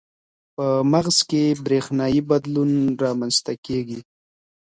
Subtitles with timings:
[0.55, 2.71] په مغز کې برېښنايي بدلون
[3.03, 3.99] رامنځته کېږي.